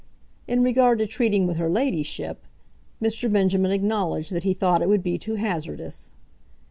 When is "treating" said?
1.05-1.45